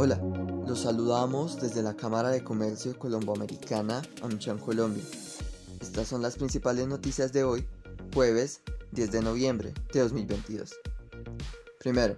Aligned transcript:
Hola, 0.00 0.22
los 0.64 0.82
saludamos 0.82 1.60
desde 1.60 1.82
la 1.82 1.96
Cámara 1.96 2.30
de 2.30 2.44
Comercio 2.44 2.96
Colomboamericana 2.96 4.00
AmCham 4.22 4.60
Colombia. 4.60 5.02
Estas 5.80 6.06
son 6.06 6.22
las 6.22 6.36
principales 6.36 6.86
noticias 6.86 7.32
de 7.32 7.42
hoy, 7.42 7.66
jueves 8.14 8.60
10 8.92 9.10
de 9.10 9.22
noviembre 9.22 9.74
de 9.92 9.98
2022. 9.98 10.72
Primero, 11.80 12.16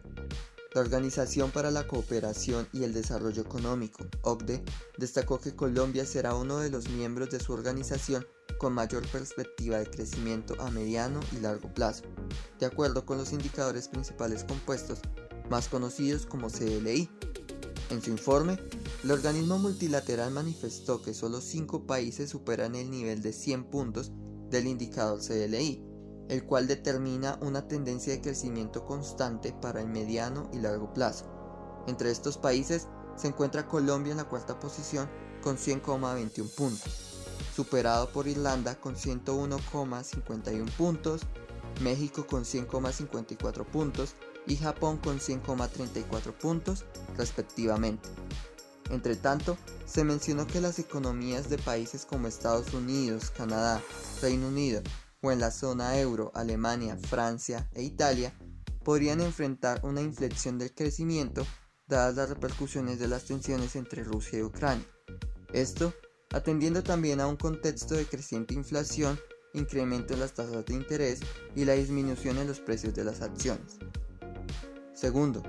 la 0.74 0.82
Organización 0.82 1.50
para 1.52 1.70
la 1.70 1.86
Cooperación 1.86 2.68
y 2.74 2.84
el 2.84 2.92
Desarrollo 2.92 3.40
Económico, 3.40 4.04
OCDE, 4.20 4.62
destacó 4.98 5.40
que 5.40 5.56
Colombia 5.56 6.04
será 6.04 6.34
uno 6.34 6.58
de 6.58 6.68
los 6.68 6.90
miembros 6.90 7.30
de 7.30 7.40
su 7.40 7.54
organización 7.54 8.26
con 8.58 8.74
mayor 8.74 9.08
perspectiva 9.08 9.78
de 9.78 9.88
crecimiento 9.88 10.54
a 10.60 10.70
mediano 10.70 11.20
y 11.34 11.40
largo 11.40 11.72
plazo, 11.72 12.04
de 12.58 12.66
acuerdo 12.66 13.06
con 13.06 13.16
los 13.16 13.32
indicadores 13.32 13.88
principales 13.88 14.44
compuestos, 14.44 14.98
más 15.48 15.68
conocidos 15.68 16.26
como 16.26 16.48
CLI. 16.48 17.08
En 17.90 18.00
su 18.00 18.10
informe, 18.10 18.58
el 19.04 19.10
organismo 19.10 19.58
multilateral 19.58 20.30
manifestó 20.30 21.02
que 21.02 21.12
solo 21.12 21.40
cinco 21.40 21.86
países 21.86 22.30
superan 22.30 22.74
el 22.74 22.90
nivel 22.90 23.20
de 23.20 23.32
100 23.32 23.64
puntos 23.64 24.12
del 24.48 24.66
indicador 24.66 25.20
CLI, 25.20 25.84
el 26.28 26.44
cual 26.44 26.66
determina 26.66 27.38
una 27.42 27.66
tendencia 27.66 28.12
de 28.12 28.20
crecimiento 28.20 28.86
constante 28.86 29.52
para 29.60 29.80
el 29.80 29.88
mediano 29.88 30.48
y 30.52 30.58
largo 30.58 30.92
plazo. 30.94 31.26
Entre 31.88 32.10
estos 32.10 32.38
países 32.38 32.86
se 33.16 33.28
encuentra 33.28 33.66
Colombia 33.66 34.12
en 34.12 34.18
la 34.18 34.28
cuarta 34.28 34.58
posición 34.58 35.10
con 35.42 35.56
100,21 35.56 36.54
puntos 36.54 37.10
superado 37.54 38.10
por 38.10 38.26
Irlanda 38.26 38.74
con 38.76 38.94
101,51 38.94 40.70
puntos, 40.72 41.22
México 41.82 42.26
con 42.26 42.44
100,54 42.44 43.66
puntos 43.66 44.14
y 44.46 44.56
Japón 44.56 44.98
con 44.98 45.18
100,34 45.18 46.32
puntos 46.32 46.84
respectivamente. 47.16 48.08
Entre 48.90 49.14
tanto, 49.16 49.56
se 49.86 50.02
mencionó 50.04 50.46
que 50.46 50.60
las 50.60 50.78
economías 50.78 51.48
de 51.48 51.58
países 51.58 52.04
como 52.04 52.26
Estados 52.26 52.74
Unidos, 52.74 53.30
Canadá, 53.30 53.80
Reino 54.20 54.48
Unido 54.48 54.82
o 55.22 55.30
en 55.30 55.38
la 55.38 55.50
zona 55.50 55.98
euro, 56.00 56.32
Alemania, 56.34 56.96
Francia 56.96 57.68
e 57.74 57.82
Italia 57.82 58.34
podrían 58.82 59.20
enfrentar 59.20 59.80
una 59.84 60.00
inflexión 60.00 60.58
del 60.58 60.74
crecimiento 60.74 61.46
dadas 61.86 62.16
las 62.16 62.28
repercusiones 62.30 62.98
de 62.98 63.08
las 63.08 63.24
tensiones 63.24 63.76
entre 63.76 64.04
Rusia 64.04 64.38
y 64.38 64.42
Ucrania. 64.42 64.86
Esto 65.52 65.92
atendiendo 66.32 66.82
también 66.82 67.20
a 67.20 67.26
un 67.26 67.36
contexto 67.36 67.94
de 67.94 68.06
creciente 68.06 68.54
inflación, 68.54 69.18
incremento 69.52 70.14
en 70.14 70.20
las 70.20 70.32
tasas 70.32 70.64
de 70.64 70.74
interés 70.74 71.20
y 71.56 71.64
la 71.64 71.72
disminución 71.72 72.38
en 72.38 72.46
los 72.46 72.60
precios 72.60 72.94
de 72.94 73.04
las 73.04 73.20
acciones. 73.20 73.78
Segundo, 75.00 75.42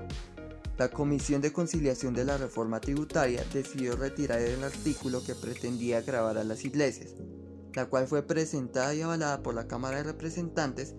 la 0.78 0.88
Comisión 0.88 1.42
de 1.42 1.52
Conciliación 1.52 2.14
de 2.14 2.24
la 2.24 2.38
Reforma 2.38 2.80
Tributaria 2.80 3.44
decidió 3.52 3.96
retirar 3.96 4.38
el 4.38 4.64
artículo 4.64 5.22
que 5.22 5.34
pretendía 5.34 6.00
grabar 6.00 6.38
a 6.38 6.44
las 6.44 6.64
iglesias, 6.64 7.10
la 7.74 7.84
cual 7.84 8.06
fue 8.06 8.22
presentada 8.22 8.94
y 8.94 9.02
avalada 9.02 9.42
por 9.42 9.52
la 9.54 9.68
Cámara 9.68 9.98
de 9.98 10.04
Representantes, 10.04 10.94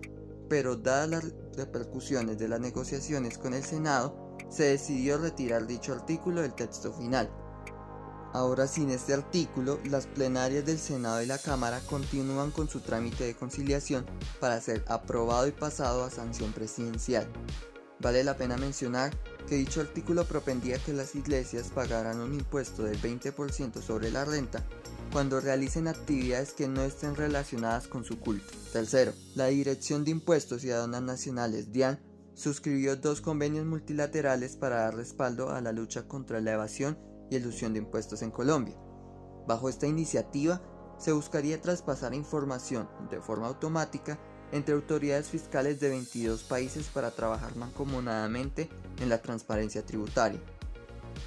pero 0.48 0.76
dadas 0.76 1.08
las 1.08 1.24
repercusiones 1.56 2.38
de 2.38 2.46
las 2.46 2.60
negociaciones 2.60 3.38
con 3.38 3.54
el 3.54 3.64
Senado, 3.64 4.36
se 4.50 4.62
decidió 4.62 5.18
retirar 5.18 5.66
dicho 5.66 5.92
artículo 5.92 6.40
del 6.40 6.54
texto 6.54 6.92
final. 6.92 7.28
Ahora 8.32 8.68
sin 8.68 8.90
este 8.90 9.14
artículo, 9.14 9.80
las 9.84 10.06
plenarias 10.06 10.64
del 10.64 10.78
Senado 10.78 11.20
y 11.20 11.26
la 11.26 11.38
Cámara 11.38 11.80
continúan 11.90 12.52
con 12.52 12.68
su 12.68 12.78
trámite 12.78 13.24
de 13.24 13.34
conciliación 13.34 14.06
para 14.38 14.60
ser 14.60 14.84
aprobado 14.86 15.48
y 15.48 15.52
pasado 15.52 16.04
a 16.04 16.10
sanción 16.10 16.52
presidencial. 16.52 17.26
Vale 18.04 18.22
la 18.22 18.36
pena 18.36 18.58
mencionar 18.58 19.16
que 19.48 19.54
dicho 19.54 19.80
artículo 19.80 20.26
propendía 20.26 20.76
que 20.78 20.92
las 20.92 21.14
iglesias 21.14 21.70
pagaran 21.74 22.20
un 22.20 22.34
impuesto 22.34 22.84
del 22.84 23.00
20% 23.00 23.80
sobre 23.80 24.10
la 24.10 24.26
renta 24.26 24.62
cuando 25.10 25.40
realicen 25.40 25.88
actividades 25.88 26.52
que 26.52 26.68
no 26.68 26.82
estén 26.82 27.16
relacionadas 27.16 27.88
con 27.88 28.04
su 28.04 28.20
culto. 28.20 28.52
Tercero, 28.74 29.14
la 29.36 29.46
Dirección 29.46 30.04
de 30.04 30.10
Impuestos 30.10 30.64
y 30.64 30.70
Aduanas 30.70 31.00
Nacionales, 31.00 31.72
DIAN, 31.72 31.98
suscribió 32.34 32.94
dos 32.96 33.22
convenios 33.22 33.64
multilaterales 33.64 34.56
para 34.56 34.80
dar 34.80 34.96
respaldo 34.96 35.48
a 35.48 35.62
la 35.62 35.72
lucha 35.72 36.06
contra 36.06 36.42
la 36.42 36.52
evasión 36.52 36.98
y 37.30 37.36
elusión 37.36 37.72
de 37.72 37.78
impuestos 37.78 38.20
en 38.20 38.30
Colombia. 38.30 38.76
Bajo 39.48 39.70
esta 39.70 39.86
iniciativa, 39.86 40.60
se 40.98 41.12
buscaría 41.12 41.58
traspasar 41.58 42.12
información 42.12 42.86
de 43.10 43.22
forma 43.22 43.46
automática 43.46 44.18
entre 44.54 44.74
autoridades 44.74 45.28
fiscales 45.28 45.80
de 45.80 45.90
22 45.90 46.44
países 46.44 46.86
para 46.86 47.10
trabajar 47.10 47.54
mancomunadamente 47.56 48.70
en 49.00 49.10
la 49.10 49.20
transparencia 49.20 49.84
tributaria. 49.84 50.40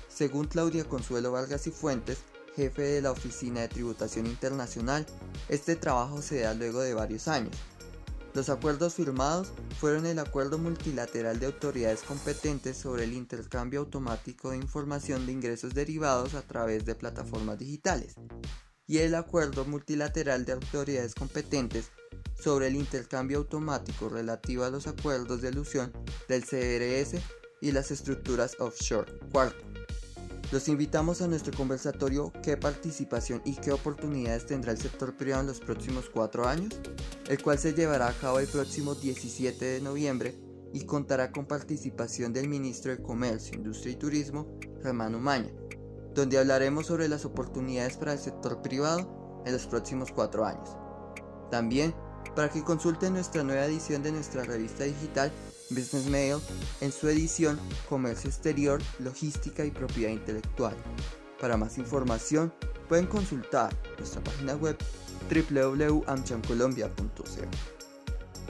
Según 0.08 0.48
Claudia 0.48 0.86
Consuelo 0.86 1.32
Vargas 1.32 1.68
y 1.68 1.72
Fuentes, 1.72 2.20
jefe 2.56 2.82
de 2.82 3.02
la 3.04 3.12
Oficina 3.12 3.62
de 3.62 3.68
Tributación 3.68 4.26
Internacional, 4.26 5.06
este 5.50 5.76
trabajo 5.76 6.24
se 6.24 6.40
da 6.40 6.56
luego 6.56 6.82
de 6.82 6.96
varios 6.96 7.28
años, 7.28 7.54
los 8.38 8.50
acuerdos 8.50 8.94
firmados 8.94 9.52
fueron 9.80 10.06
el 10.06 10.20
Acuerdo 10.20 10.60
Multilateral 10.60 11.40
de 11.40 11.48
Autoridades 11.48 12.04
Competentes 12.04 12.78
sobre 12.78 13.06
el 13.06 13.14
intercambio 13.14 13.80
automático 13.80 14.52
de 14.52 14.58
información 14.58 15.26
de 15.26 15.32
ingresos 15.32 15.74
derivados 15.74 16.36
a 16.36 16.44
través 16.44 16.86
de 16.86 16.94
plataformas 16.94 17.58
digitales 17.58 18.14
y 18.86 19.00
el 19.00 19.16
Acuerdo 19.16 19.66
Multilateral 19.66 20.46
de 20.46 20.54
Autoridades 20.54 21.16
Competentes 21.16 21.90
sobre 22.40 22.68
el 22.68 22.76
intercambio 22.76 23.40
automático 23.40 24.10
relativo 24.10 24.64
a 24.64 24.70
los 24.70 24.88
acuerdos 24.88 25.42
de 25.42 25.50
ilusión 25.50 25.92
del 26.28 26.44
CRS 26.44 27.20
y 27.62 27.72
las 27.72 27.92
estructuras 27.92 28.56
offshore. 28.60 29.12
Cuarto, 29.32 29.64
los 30.52 30.68
invitamos 30.68 31.22
a 31.22 31.28
nuestro 31.28 31.54
conversatorio 31.58 32.32
¿Qué 32.42 32.56
participación 32.56 33.42
y 33.44 33.56
qué 33.56 33.72
oportunidades 33.72 34.46
tendrá 34.46 34.72
el 34.72 34.78
sector 34.78 35.18
privado 35.18 35.42
en 35.42 35.48
los 35.48 35.60
próximos 35.60 36.10
cuatro 36.10 36.48
años? 36.48 36.80
el 37.28 37.42
cual 37.42 37.58
se 37.58 37.74
llevará 37.74 38.08
a 38.08 38.14
cabo 38.14 38.40
el 38.40 38.48
próximo 38.48 38.96
17 38.96 39.64
de 39.66 39.82
noviembre 39.82 40.36
y 40.74 40.86
contará 40.86 41.32
con 41.32 41.46
participación 41.46 42.34
del 42.34 42.48
ministro 42.48 42.92
de 42.92 43.02
Comercio, 43.02 43.56
Industria 43.56 43.94
y 43.94 43.98
Turismo, 43.98 44.58
Germán 44.82 45.16
Umaña, 45.16 45.52
donde 46.14 46.38
hablaremos 46.38 46.88
sobre 46.88 47.08
las 47.08 47.26
oportunidades 47.26 47.98
para 47.98 48.14
el 48.14 48.20
sector 48.20 48.62
privado 48.62 49.44
en 49.46 49.54
los 49.54 49.68
próximos 49.68 50.12
cuatro 50.12 50.46
años. 50.46 50.70
También 51.52 51.94
para 52.36 52.50
que 52.50 52.64
consulten 52.64 53.14
nuestra 53.14 53.44
nueva 53.44 53.66
edición 53.66 54.04
de 54.04 54.12
nuestra 54.12 54.44
revista 54.44 54.84
digital 54.84 55.32
Business 55.70 56.06
Mail 56.06 56.38
en 56.82 56.92
su 56.92 57.08
edición 57.10 57.60
Comercio 57.90 58.30
Exterior, 58.30 58.82
Logística 59.00 59.66
y 59.66 59.72
Propiedad 59.72 60.12
Intelectual. 60.12 60.76
Para 61.40 61.58
más 61.58 61.78
información 61.78 62.54
pueden 62.88 63.08
consultar 63.08 63.76
nuestra 63.98 64.24
página 64.24 64.56
web 64.56 64.78
www.amchancolombia.co. 65.30 67.24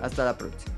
Hasta 0.01 0.25
la 0.25 0.37
próxima. 0.37 0.75